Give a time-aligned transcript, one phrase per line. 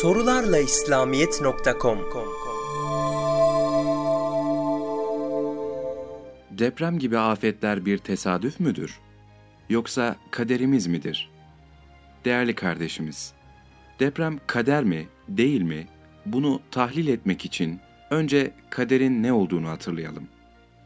[0.00, 1.98] Sorularla İslamiyet.com
[6.50, 8.98] Deprem gibi afetler bir tesadüf müdür?
[9.68, 11.30] Yoksa kaderimiz midir?
[12.24, 13.32] Değerli kardeşimiz,
[14.00, 15.86] deprem kader mi, değil mi?
[16.26, 17.80] Bunu tahlil etmek için
[18.10, 20.28] önce kaderin ne olduğunu hatırlayalım.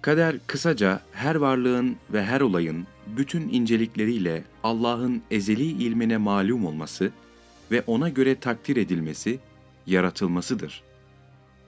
[0.02, 7.12] Kader kısaca her varlığın ve her olayın bütün incelikleriyle Allah'ın ezeli ilmine malum olması
[7.70, 9.38] ve ona göre takdir edilmesi,
[9.86, 10.82] yaratılmasıdır.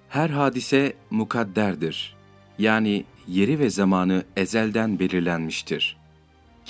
[0.08, 2.16] Her hadise mukadderdir.
[2.58, 5.96] Yani yeri ve zamanı ezelden belirlenmiştir.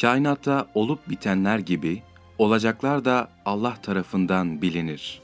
[0.01, 2.03] Kainatta olup bitenler gibi
[2.39, 5.21] olacaklar da Allah tarafından bilinir.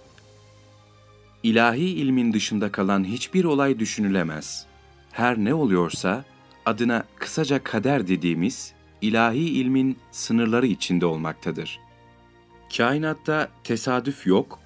[1.42, 4.66] İlahi ilmin dışında kalan hiçbir olay düşünülemez.
[5.12, 6.24] Her ne oluyorsa
[6.66, 11.80] adına kısaca kader dediğimiz ilahi ilmin sınırları içinde olmaktadır.
[12.76, 14.58] Kainatta tesadüf yok,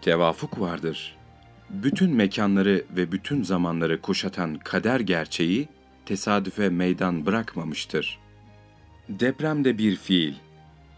[0.00, 1.16] tevafuk vardır.
[1.70, 5.68] Bütün mekanları ve bütün zamanları kuşatan kader gerçeği
[6.06, 8.18] tesadüfe meydan bırakmamıştır.
[9.08, 10.34] Deprem de bir fiil.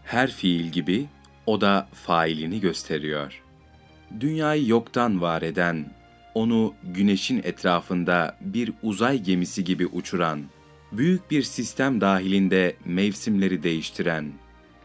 [0.03, 1.05] Her fiil gibi
[1.45, 3.43] o da failini gösteriyor.
[4.19, 5.85] Dünyayı yoktan var eden,
[6.35, 10.43] onu güneşin etrafında bir uzay gemisi gibi uçuran,
[10.91, 14.31] büyük bir sistem dahilinde mevsimleri değiştiren,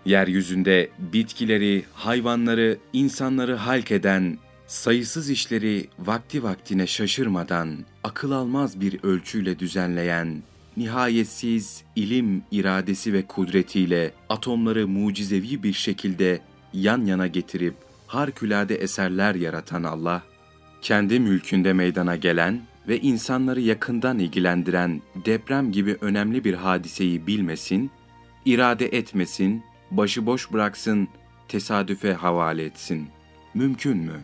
[0.06, 9.58] yeryüzünde bitkileri, hayvanları, insanları halk eden, sayısız işleri vakti vaktine şaşırmadan, akıl almaz bir ölçüyle
[9.58, 10.42] düzenleyen,
[10.76, 16.40] nihayetsiz ilim, iradesi ve kudretiyle atomları mucizevi bir şekilde
[16.72, 17.74] yan yana getirip
[18.06, 20.22] harikulade eserler yaratan Allah,
[20.82, 27.90] kendi mülkünde meydana gelen ve insanları yakından ilgilendiren deprem gibi önemli bir hadiseyi bilmesin,
[28.44, 29.62] irade etmesin,
[29.96, 31.08] başıboş bıraksın,
[31.48, 33.08] tesadüfe havale etsin.
[33.54, 34.20] Mümkün mü?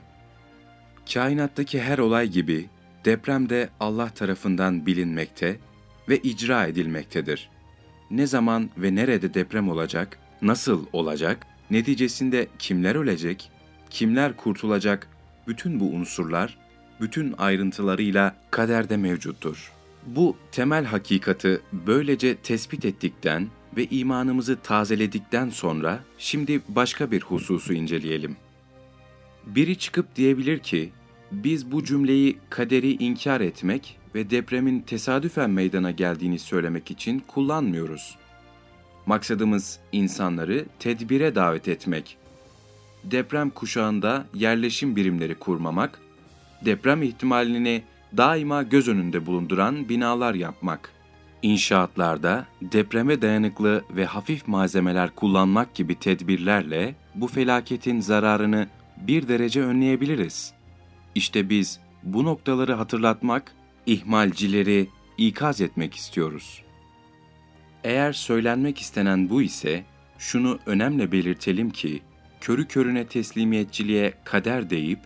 [1.13, 2.67] Kainattaki her olay gibi
[3.05, 5.59] deprem de Allah tarafından bilinmekte
[6.09, 7.51] ve icra edilmektedir.
[8.11, 13.51] Ne zaman ve nerede deprem olacak, nasıl olacak, neticesinde kimler ölecek,
[13.91, 15.09] kimler kurtulacak,
[15.47, 16.59] bütün bu unsurlar,
[17.01, 19.73] bütün ayrıntılarıyla kaderde mevcuttur.
[20.07, 28.37] Bu temel hakikati böylece tespit ettikten ve imanımızı tazeledikten sonra şimdi başka bir hususu inceleyelim.
[29.47, 30.93] Biri çıkıp diyebilir ki,
[31.33, 38.19] biz bu cümleyi kaderi inkar etmek ve depremin tesadüfen meydana geldiğini söylemek için kullanmıyoruz.
[39.07, 42.17] Maksadımız insanları tedbire davet etmek.
[43.05, 46.01] Deprem kuşağında yerleşim birimleri kurmamak,
[46.65, 47.83] deprem ihtimalini
[48.17, 50.98] daima göz önünde bulunduran binalar yapmak.
[51.43, 60.53] İnşaatlarda depreme dayanıklı ve hafif malzemeler kullanmak gibi tedbirlerle bu felaketin zararını bir derece önleyebiliriz.
[61.15, 63.53] İşte biz bu noktaları hatırlatmak,
[63.87, 64.89] ihmalcileri
[65.19, 66.63] ikaz etmek istiyoruz.
[67.85, 69.85] Eğer söylenmek istenen bu ise,
[70.19, 72.03] şunu önemli belirtelim ki,
[72.41, 74.99] körü körüne teslimiyetçiliğe kader deyip,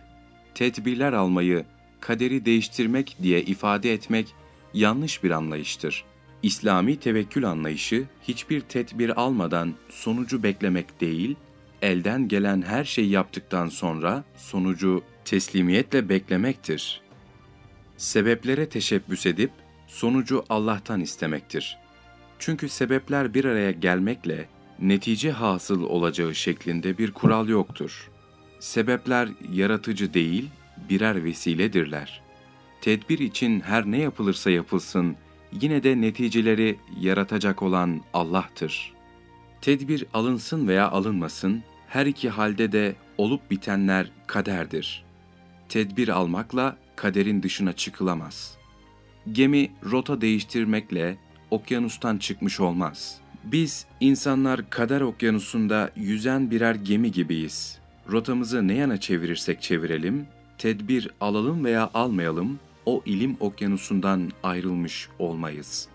[0.55, 1.65] tedbirler almayı
[1.99, 4.35] kaderi değiştirmek diye ifade etmek
[4.73, 6.05] yanlış bir anlayıştır.
[6.43, 11.35] İslami tevekkül anlayışı hiçbir tedbir almadan sonucu beklemek değil,
[11.81, 17.01] elden gelen her şeyi yaptıktan sonra sonucu teslimiyetle beklemektir.
[17.97, 19.51] Sebeplere teşebbüs edip
[19.87, 21.77] sonucu Allah'tan istemektir.
[22.39, 24.47] Çünkü sebepler bir araya gelmekle
[24.79, 28.09] netice hasıl olacağı şeklinde bir kural yoktur.
[28.59, 30.49] Sebepler yaratıcı değil,
[30.89, 32.21] birer vesiledirler.
[32.81, 35.15] Tedbir için her ne yapılırsa yapılsın,
[35.61, 38.93] yine de neticeleri yaratacak olan Allah'tır.
[39.61, 45.03] Tedbir alınsın veya alınmasın, her iki halde de olup bitenler kaderdir.
[45.69, 48.57] Tedbir almakla kaderin dışına çıkılamaz.
[49.31, 51.17] Gemi rota değiştirmekle
[51.51, 53.17] okyanustan çıkmış olmaz.
[53.43, 57.79] Biz insanlar kader okyanusunda yüzen birer gemi gibiyiz.
[58.09, 60.25] Rotamızı ne yana çevirirsek çevirelim,
[60.57, 65.87] tedbir alalım veya almayalım, o ilim okyanusundan ayrılmış olmayız.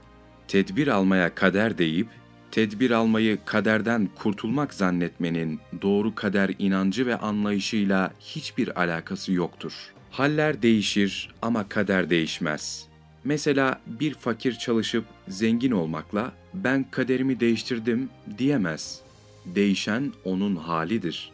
[0.48, 2.08] Tedbir almaya kader deyip,
[2.50, 9.72] tedbir almayı kaderden kurtulmak zannetmenin doğru kader inancı ve anlayışıyla hiçbir alakası yoktur.
[10.10, 12.86] Haller değişir ama kader değişmez.
[13.24, 18.08] Mesela bir fakir çalışıp zengin olmakla ben kaderimi değiştirdim
[18.38, 19.00] diyemez.
[19.46, 21.32] Değişen onun halidir.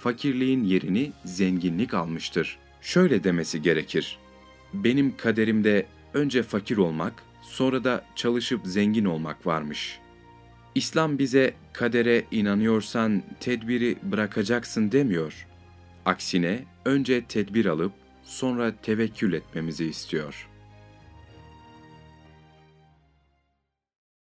[0.00, 2.58] Fakirliğin yerini zenginlik almıştır.
[2.82, 4.18] Şöyle demesi gerekir.
[4.74, 9.98] Benim kaderimde önce fakir olmak, sonra da çalışıp zengin olmak varmış.
[10.74, 15.46] İslam bize kadere inanıyorsan tedbiri bırakacaksın demiyor.
[16.04, 17.92] Aksine önce tedbir alıp
[18.22, 20.47] sonra tevekkül etmemizi istiyor.''